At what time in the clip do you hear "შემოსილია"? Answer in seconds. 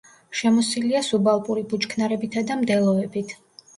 0.37-1.01